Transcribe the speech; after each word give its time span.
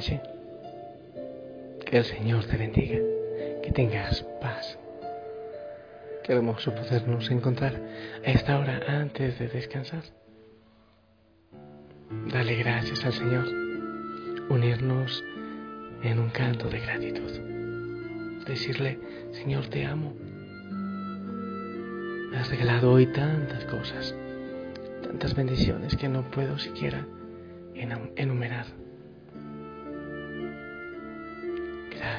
Que 0.00 1.96
el 1.98 2.04
Señor 2.04 2.44
te 2.44 2.56
bendiga, 2.56 2.98
que 3.64 3.72
tengas 3.72 4.22
paz. 4.40 4.78
Qué 6.22 6.34
hermoso 6.34 6.72
podernos 6.72 7.28
encontrar 7.32 7.74
a 8.24 8.30
esta 8.30 8.60
hora 8.60 8.80
antes 8.86 9.40
de 9.40 9.48
descansar. 9.48 10.04
Dale 12.32 12.54
gracias 12.56 13.04
al 13.04 13.12
Señor, 13.12 13.48
unirnos 14.48 15.24
en 16.04 16.20
un 16.20 16.30
canto 16.30 16.68
de 16.68 16.78
gratitud. 16.78 17.32
Decirle, 18.46 19.00
Señor, 19.32 19.66
te 19.66 19.84
amo. 19.84 20.14
Me 22.30 22.38
has 22.38 22.48
regalado 22.50 22.92
hoy 22.92 23.06
tantas 23.06 23.64
cosas, 23.64 24.14
tantas 25.02 25.34
bendiciones 25.34 25.96
que 25.96 26.08
no 26.08 26.30
puedo 26.30 26.56
siquiera 26.56 27.04
enumerar. 27.74 28.77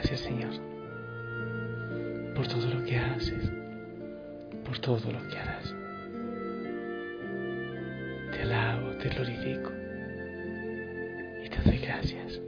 Gracias 0.01 0.21
Señor 0.21 0.53
por 2.33 2.47
todo 2.47 2.73
lo 2.73 2.85
que 2.85 2.95
haces, 2.95 3.51
por 4.63 4.79
todo 4.79 5.11
lo 5.11 5.27
que 5.27 5.37
harás. 5.37 5.75
Te 8.31 8.41
alabo, 8.43 8.95
te 8.95 9.09
glorifico 9.09 9.71
y 11.43 11.49
te 11.49 11.61
doy 11.65 11.79
gracias. 11.79 12.39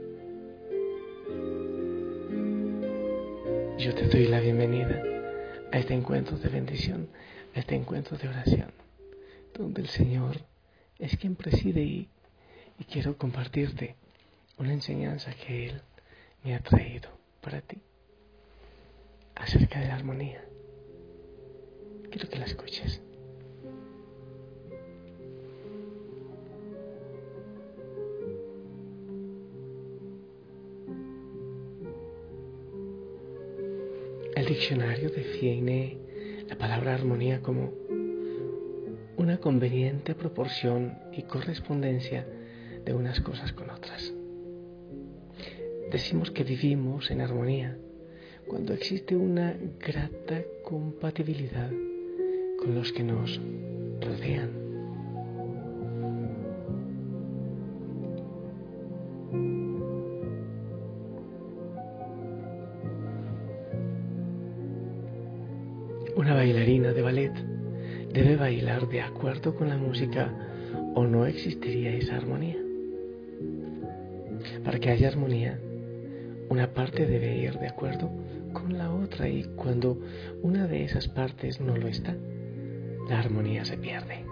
Yo 3.76 3.94
te 3.96 4.08
doy 4.08 4.28
la 4.28 4.40
bienvenida 4.40 5.02
a 5.72 5.78
este 5.78 5.92
encuentro 5.92 6.38
de 6.38 6.48
bendición, 6.48 7.10
a 7.54 7.58
este 7.58 7.74
encuentro 7.74 8.16
de 8.16 8.28
oración, 8.28 8.72
donde 9.52 9.82
el 9.82 9.88
Señor 9.88 10.38
es 10.98 11.18
quien 11.18 11.36
preside 11.36 11.82
y, 11.82 12.08
y 12.78 12.84
quiero 12.84 13.18
compartirte 13.18 13.96
una 14.56 14.72
enseñanza 14.72 15.34
que 15.34 15.66
Él 15.66 15.82
me 16.44 16.54
ha 16.54 16.60
traído 16.60 17.21
para 17.42 17.60
ti 17.60 17.82
acerca 19.34 19.80
de 19.80 19.88
la 19.88 19.96
armonía. 19.96 20.44
Quiero 22.10 22.28
que 22.28 22.38
la 22.38 22.44
escuches. 22.46 23.02
El 34.36 34.46
diccionario 34.46 35.10
define 35.10 35.98
la 36.48 36.56
palabra 36.56 36.94
armonía 36.94 37.42
como 37.42 37.72
una 39.16 39.38
conveniente 39.38 40.14
proporción 40.14 40.98
y 41.12 41.22
correspondencia 41.22 42.26
de 42.84 42.94
unas 42.94 43.20
cosas 43.20 43.52
con 43.52 43.70
otras. 43.70 44.11
Decimos 45.92 46.30
que 46.30 46.42
vivimos 46.42 47.10
en 47.10 47.20
armonía 47.20 47.76
cuando 48.46 48.72
existe 48.72 49.14
una 49.14 49.54
grata 49.78 50.42
compatibilidad 50.64 51.70
con 52.58 52.74
los 52.74 52.90
que 52.94 53.04
nos 53.04 53.38
rodean. 54.00 54.50
Una 66.16 66.32
bailarina 66.32 66.94
de 66.94 67.02
ballet 67.02 67.34
debe 68.14 68.36
bailar 68.36 68.88
de 68.88 69.02
acuerdo 69.02 69.54
con 69.54 69.68
la 69.68 69.76
música 69.76 70.32
o 70.94 71.04
no 71.04 71.26
existiría 71.26 71.94
esa 71.94 72.16
armonía. 72.16 72.56
Para 74.64 74.80
que 74.80 74.88
haya 74.88 75.08
armonía, 75.08 75.58
una 76.52 76.74
parte 76.74 77.06
debe 77.06 77.34
ir 77.34 77.58
de 77.58 77.66
acuerdo 77.66 78.10
con 78.52 78.76
la 78.76 78.92
otra 78.92 79.26
y 79.26 79.42
cuando 79.56 79.98
una 80.42 80.66
de 80.66 80.84
esas 80.84 81.08
partes 81.08 81.62
no 81.62 81.78
lo 81.78 81.88
está, 81.88 82.14
la 83.08 83.20
armonía 83.20 83.64
se 83.64 83.78
pierde. 83.78 84.26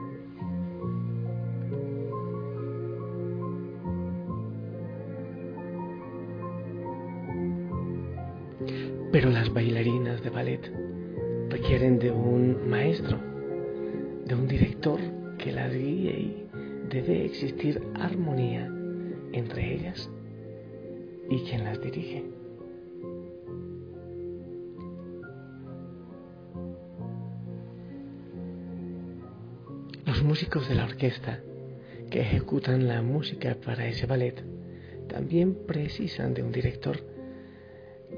Pero 9.11 9.31
las 9.31 9.51
bailarinas 9.51 10.23
de 10.23 10.29
ballet 10.29 10.71
requieren 11.49 11.99
de 11.99 12.11
un 12.11 12.69
maestro, 12.69 13.19
de 14.27 14.35
un 14.35 14.47
director 14.47 15.01
que 15.39 15.53
las 15.53 15.73
guíe 15.73 16.21
y 16.21 16.49
debe 16.91 17.25
existir 17.25 17.83
armonía 17.95 18.71
entre 19.33 19.75
ellas 19.75 20.11
y 21.31 21.39
quien 21.45 21.65
las 21.65 21.81
dirige. 21.81 22.25
Los 30.05 30.25
músicos 30.25 30.69
de 30.69 30.75
la 30.75 30.85
orquesta 30.85 31.41
que 32.11 32.21
ejecutan 32.21 32.89
la 32.89 33.01
música 33.01 33.57
para 33.65 33.87
ese 33.87 34.07
ballet 34.07 34.43
también 35.09 35.55
precisan 35.67 36.35
de 36.35 36.43
un 36.43 36.51
director. 36.51 36.99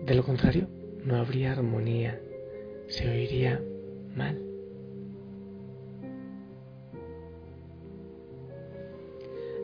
De 0.07 0.15
lo 0.15 0.25
contrario, 0.25 0.69
no 1.05 1.17
habría 1.17 1.53
armonía, 1.53 2.19
se 2.89 3.09
oiría 3.09 3.63
mal. 4.17 4.41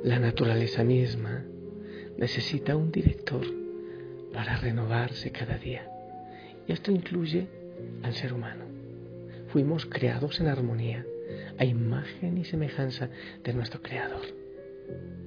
La 0.05 0.19
naturaleza 0.19 0.85
misma 0.85 1.45
necesita 2.19 2.77
un 2.77 2.91
director 2.91 3.47
para 4.33 4.57
renovarse 4.57 5.31
cada 5.31 5.57
día. 5.57 5.89
Y 6.67 6.73
esto 6.73 6.91
incluye 6.91 7.47
al 8.03 8.13
ser 8.15 8.33
humano. 8.35 8.65
Fuimos 9.49 9.87
creados 9.87 10.41
en 10.41 10.49
armonía, 10.49 11.07
a 11.59 11.65
imagen 11.65 12.37
y 12.37 12.45
semejanza 12.45 13.09
de 13.43 13.55
nuestro 13.55 13.81
Creador. 13.81 14.27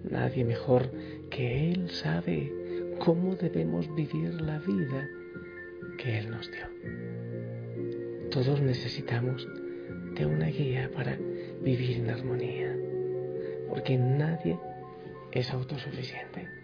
Nadie 0.09 0.43
mejor 0.43 0.91
que 1.29 1.71
Él 1.71 1.89
sabe 1.89 2.51
cómo 2.99 3.35
debemos 3.35 3.93
vivir 3.95 4.41
la 4.41 4.59
vida 4.59 5.09
que 5.97 6.19
Él 6.19 6.29
nos 6.29 6.51
dio. 6.51 6.67
Todos 8.29 8.61
necesitamos 8.61 9.47
de 10.15 10.25
una 10.25 10.47
guía 10.47 10.91
para 10.93 11.17
vivir 11.63 11.97
en 11.97 12.09
armonía, 12.09 12.75
porque 13.69 13.97
nadie 13.97 14.59
es 15.31 15.51
autosuficiente. 15.51 16.60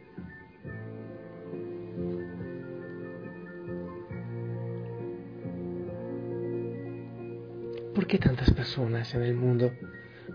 ¿Por 7.98 8.06
qué 8.06 8.20
tantas 8.20 8.52
personas 8.52 9.16
en 9.16 9.24
el 9.24 9.34
mundo 9.34 9.72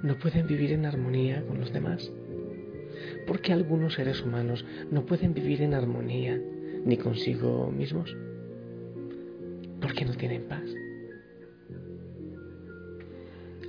no 0.02 0.18
pueden 0.18 0.48
vivir 0.48 0.72
en 0.72 0.84
armonía 0.84 1.46
con 1.46 1.60
los 1.60 1.72
demás? 1.72 2.10
¿Por 3.24 3.40
qué 3.40 3.52
algunos 3.52 3.94
seres 3.94 4.20
humanos 4.20 4.66
no 4.90 5.06
pueden 5.06 5.32
vivir 5.32 5.62
en 5.62 5.74
armonía 5.74 6.42
ni 6.84 6.96
consigo 6.96 7.70
mismos? 7.70 8.12
porque 9.80 10.04
no 10.04 10.14
tienen 10.14 10.44
paz. 10.44 10.64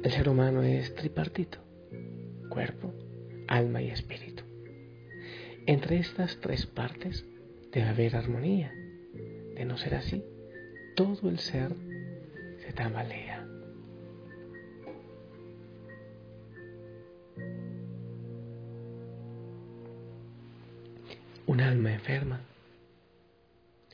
El 0.03 0.11
ser 0.11 0.29
humano 0.29 0.63
es 0.63 0.93
tripartito, 0.95 1.57
cuerpo, 2.49 2.93
alma 3.47 3.81
y 3.81 3.89
espíritu. 3.89 4.43
Entre 5.65 5.97
estas 5.97 6.39
tres 6.39 6.65
partes 6.65 7.25
debe 7.71 7.87
haber 7.87 8.15
armonía. 8.15 8.73
De 9.55 9.65
no 9.65 9.77
ser 9.77 9.95
así, 9.95 10.23
todo 10.95 11.29
el 11.29 11.39
ser 11.39 11.73
se 12.65 12.73
tambalea. 12.73 13.32
Un 21.53 21.61
alma 21.61 21.93
enferma, 21.93 22.41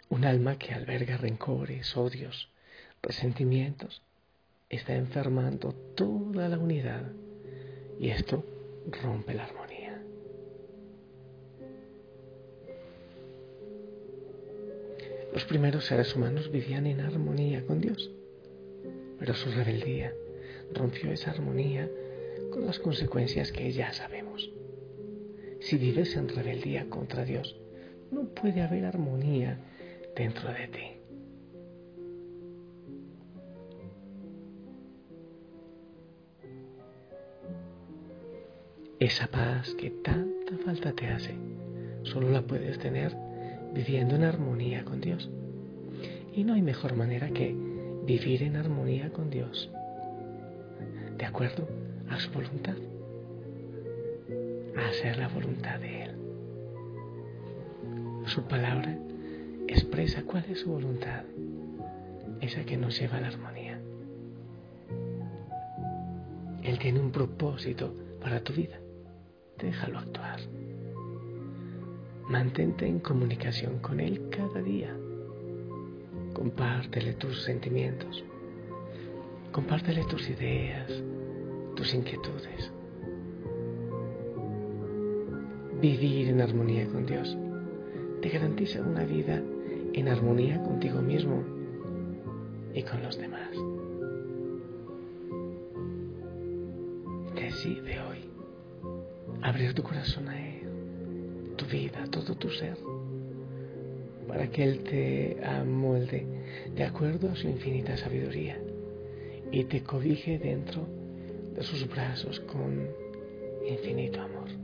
un 0.07 0.23
alma 0.23 0.57
que 0.57 0.73
alberga 0.73 1.17
rencores, 1.17 1.97
odios, 1.97 2.49
resentimientos, 3.01 4.01
está 4.69 4.95
enfermando 4.95 5.73
toda 5.73 6.47
la 6.47 6.57
unidad 6.57 7.11
y 7.99 8.11
esto 8.11 8.45
rompe 9.03 9.33
la 9.33 9.43
armonía. 9.43 10.01
Los 15.33 15.43
primeros 15.43 15.83
seres 15.83 16.15
humanos 16.15 16.49
vivían 16.49 16.87
en 16.87 17.01
armonía 17.01 17.65
con 17.65 17.81
Dios, 17.81 18.09
pero 19.19 19.33
su 19.33 19.51
rebeldía 19.51 20.13
rompió 20.73 21.11
esa 21.11 21.31
armonía 21.31 21.89
con 22.53 22.65
las 22.65 22.79
consecuencias 22.79 23.51
que 23.51 23.69
ya 23.73 23.91
sabemos. 23.91 24.49
Si 25.69 25.77
vives 25.77 26.15
en 26.15 26.27
rebeldía 26.27 26.89
contra 26.89 27.23
Dios, 27.23 27.55
no 28.09 28.23
puede 28.29 28.63
haber 28.63 28.85
armonía 28.85 29.59
dentro 30.15 30.51
de 30.51 30.67
ti. 30.67 30.79
Esa 38.99 39.27
paz 39.27 39.75
que 39.75 39.91
tanta 39.91 40.57
falta 40.65 40.91
te 40.93 41.05
hace, 41.05 41.35
solo 42.01 42.31
la 42.31 42.41
puedes 42.41 42.79
tener 42.79 43.15
viviendo 43.71 44.15
en 44.15 44.23
armonía 44.23 44.83
con 44.83 44.99
Dios. 44.99 45.29
Y 46.33 46.45
no 46.45 46.55
hay 46.55 46.63
mejor 46.63 46.95
manera 46.95 47.29
que 47.29 47.55
vivir 48.07 48.41
en 48.41 48.55
armonía 48.55 49.11
con 49.11 49.29
Dios, 49.29 49.69
de 51.15 51.25
acuerdo 51.25 51.67
a 52.09 52.19
su 52.19 52.31
voluntad, 52.31 52.73
hacer 54.87 55.17
la 55.17 55.27
voluntad 55.27 55.79
de 55.79 56.03
Él. 56.03 56.15
Su 58.25 58.43
palabra 58.43 58.97
expresa 59.67 60.23
cuál 60.23 60.45
es 60.45 60.61
su 60.61 60.69
voluntad, 60.69 61.23
esa 62.41 62.63
que 62.63 62.77
nos 62.77 62.99
lleva 62.99 63.17
a 63.17 63.21
la 63.21 63.27
armonía. 63.27 63.79
Él 66.63 66.79
tiene 66.79 66.99
un 66.99 67.11
propósito 67.11 67.93
para 68.21 68.41
tu 68.41 68.53
vida 68.53 68.79
déjalo 69.59 69.99
actuar. 69.99 70.39
Mantente 72.29 72.85
en 72.85 72.99
comunicación 72.99 73.79
con 73.79 73.99
Él 73.99 74.29
cada 74.29 74.61
día. 74.61 74.95
Compártele 76.33 77.13
tus 77.13 77.43
sentimientos. 77.43 78.23
Compártele 79.51 80.03
tus 80.05 80.29
ideas, 80.29 80.91
tus 81.75 81.93
inquietudes. 81.93 82.71
Vivir 85.81 86.27
en 86.27 86.41
armonía 86.41 86.85
con 86.87 87.05
Dios 87.05 87.37
te 88.21 88.27
garantiza 88.27 88.81
una 88.81 89.05
vida 89.05 89.41
en 89.93 90.09
armonía 90.09 90.61
contigo 90.61 91.01
mismo 91.01 91.41
y 92.73 92.83
con 92.83 93.01
los 93.01 93.17
demás. 93.17 93.49
Decide 97.33 97.97
hoy 98.01 98.17
abrir 99.41 99.73
tu 99.73 99.81
corazón 99.81 100.27
a 100.27 100.37
Él, 100.37 100.67
tu 101.55 101.65
vida, 101.65 102.05
todo 102.11 102.35
tu 102.35 102.49
ser, 102.49 102.77
para 104.27 104.51
que 104.51 104.63
Él 104.65 104.79
te 104.83 105.37
amolde 105.45 106.25
de 106.75 106.83
acuerdo 106.83 107.29
a 107.29 107.35
su 107.37 107.47
infinita 107.47 107.95
sabiduría 107.95 108.59
y 109.49 109.63
te 109.63 109.81
cobije 109.81 110.39
dentro 110.39 110.85
de 111.55 111.63
sus 111.63 111.87
brazos 111.87 112.41
con 112.41 112.85
infinito 113.65 114.21
amor. 114.21 114.58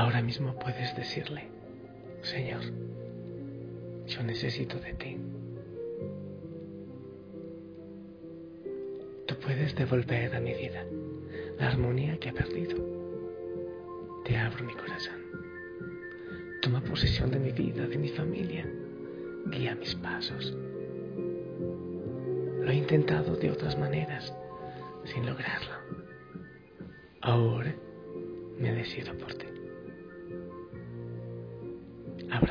Ahora 0.00 0.22
mismo 0.22 0.58
puedes 0.58 0.96
decirle, 0.96 1.42
Señor, 2.22 2.62
yo 4.06 4.22
necesito 4.22 4.78
de 4.78 4.94
ti. 4.94 5.18
Tú 9.26 9.34
puedes 9.44 9.74
devolver 9.74 10.34
a 10.34 10.40
mi 10.40 10.54
vida 10.54 10.86
la 11.58 11.68
armonía 11.68 12.16
que 12.18 12.30
he 12.30 12.32
perdido. 12.32 12.78
Te 14.24 14.38
abro 14.38 14.64
mi 14.64 14.72
corazón. 14.72 15.20
Toma 16.62 16.80
posesión 16.80 17.30
de 17.30 17.38
mi 17.38 17.52
vida, 17.52 17.86
de 17.86 17.98
mi 17.98 18.08
familia. 18.08 18.66
Guía 19.50 19.74
mis 19.74 19.94
pasos. 19.96 20.56
Lo 22.58 22.70
he 22.70 22.74
intentado 22.74 23.36
de 23.36 23.50
otras 23.50 23.78
maneras, 23.78 24.32
sin 25.04 25.26
lograrlo. 25.26 25.74
Ahora 27.20 27.74
me 28.58 28.72
decido 28.72 29.12
por 29.18 29.34
ti. 29.34 29.49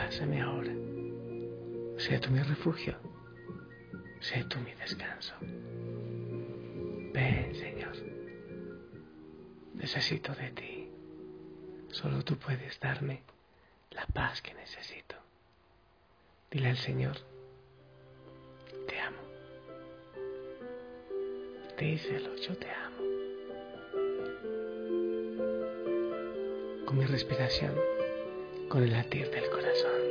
Abrázame 0.10 0.42
ahora 0.42 0.74
Sé 2.00 2.18
tú 2.18 2.32
mi 2.32 2.42
refugio, 2.42 2.96
sé 4.20 4.44
tú 4.46 4.58
mi 4.60 4.74
descanso. 4.74 5.36
Ven, 7.14 7.54
Señor, 7.54 7.96
necesito 9.76 10.34
de 10.34 10.50
ti. 10.50 10.90
Solo 11.92 12.24
tú 12.24 12.38
puedes 12.38 12.80
darme 12.80 13.22
la 13.92 14.08
paz 14.08 14.42
que 14.42 14.56
necesito. 14.56 15.16
Dile 16.50 16.70
al 16.70 16.78
Señor, 16.78 17.18
te 18.88 19.00
amo. 19.00 19.22
Díselo, 21.78 22.36
yo 22.38 22.58
te 22.58 22.72
amo. 22.72 22.98
Con 26.88 26.98
mi 26.98 27.06
respiración, 27.06 27.75
con 28.70 28.84
el 28.84 28.92
latir 28.92 29.30
del 29.32 29.50
corazón. 29.50 30.10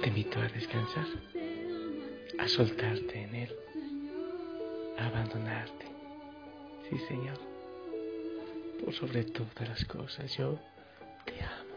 Te 0.00 0.08
invito 0.08 0.38
a 0.40 0.48
descansar, 0.48 1.06
a 2.38 2.48
soltarte 2.48 3.22
en 3.22 3.34
Él, 3.34 3.54
a 4.96 5.08
abandonarte. 5.08 5.86
Sí, 6.88 6.98
Señor. 7.06 7.38
Por 8.82 8.94
sobre 8.94 9.24
todas 9.24 9.68
las 9.68 9.84
cosas, 9.84 10.34
yo 10.38 10.58
te 11.26 11.34
amo. 11.42 11.76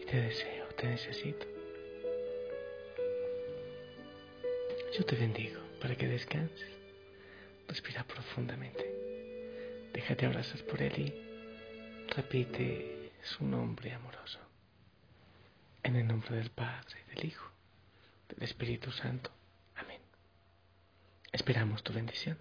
Y 0.00 0.04
te 0.04 0.22
deseo, 0.22 0.66
te 0.76 0.88
necesito. 0.88 1.46
Yo 4.98 5.04
te 5.04 5.14
bendigo 5.14 5.60
para 5.80 5.94
que 5.94 6.08
descanses. 6.08 6.72
Respira 7.68 8.02
profundamente. 8.02 8.84
Déjate 9.92 10.26
abrazar 10.26 10.60
por 10.64 10.82
Él 10.82 10.98
y 10.98 12.12
repite 12.12 13.12
su 13.22 13.44
nombre 13.44 13.92
amoroso. 13.92 14.40
En 15.92 15.98
el 15.98 16.06
nombre 16.08 16.34
del 16.36 16.48
Padre, 16.50 17.04
del 17.14 17.26
Hijo, 17.26 17.50
del 18.30 18.42
Espíritu 18.44 18.90
Santo. 18.90 19.30
Amén. 19.74 20.00
Esperamos 21.30 21.82
tu 21.82 21.92
bendición. 21.92 22.38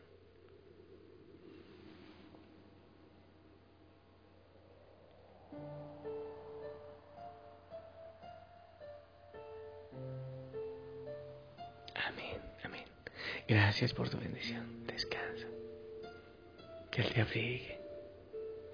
Amén, 12.08 12.42
amén. 12.64 12.86
Gracias 13.50 13.94
por 13.94 14.10
tu 14.10 14.18
bendición. 14.18 14.88
Descansa. 14.88 15.48
Que 16.90 17.02
Él 17.02 17.14
te 17.14 17.20
abrigue. 17.20 17.82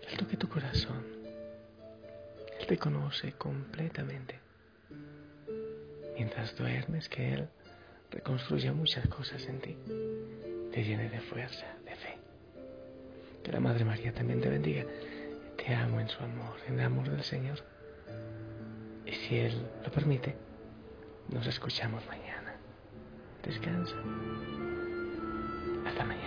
Él 0.08 0.18
toque 0.20 0.38
tu 0.38 0.48
corazón. 0.48 1.04
Él 2.60 2.68
te 2.68 2.78
conoce 2.78 3.32
completamente 3.32 4.47
mientras 6.18 6.56
duermes, 6.58 7.08
que 7.10 7.34
Él 7.34 7.48
reconstruya 8.12 8.74
muchas 8.74 9.08
cosas 9.08 9.46
en 9.46 9.60
ti, 9.60 9.78
te 10.72 10.84
llene 10.84 11.10
de 11.10 11.20
fuerza, 11.22 11.66
de 11.86 11.96
fe. 11.96 12.18
Que 13.44 13.52
la 13.52 13.60
Madre 13.60 13.86
María 13.86 14.12
también 14.12 14.42
te 14.42 14.50
bendiga. 14.50 14.86
Te 15.58 15.74
amo 15.74 16.00
en 16.00 16.10
su 16.10 16.22
amor, 16.24 16.56
en 16.68 16.80
el 16.80 16.86
amor 16.86 17.10
del 17.10 17.24
Señor. 17.24 17.64
Y 19.06 19.12
si 19.12 19.38
Él 19.38 19.54
lo 19.84 19.92
permite, 19.92 20.36
nos 21.30 21.46
escuchamos 21.46 22.06
mañana. 22.08 22.56
Descansa. 23.44 23.96
Hasta 25.86 26.04
mañana. 26.04 26.27